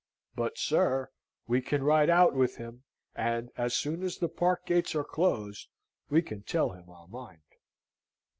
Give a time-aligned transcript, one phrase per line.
[0.35, 1.11] But, sir,
[1.45, 5.67] we can ride out with him, and, as soon as the park gates are closed,
[6.09, 7.43] we can tell him our mind."